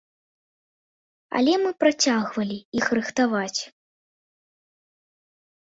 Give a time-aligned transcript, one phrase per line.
[1.39, 3.61] Але мы працягвалі іх рыхтаваць.